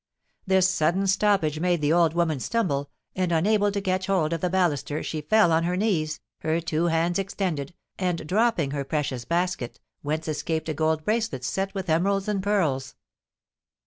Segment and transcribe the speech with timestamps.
[0.47, 4.49] This sudden stoppage made the old woman stumble, and, unable to catch hold of the
[4.49, 9.79] baluster, she fell on her knees, her two hands extended, and dropping her precious basket,
[10.01, 12.95] whence escaped a gold bracelet set with emeralds and pearls.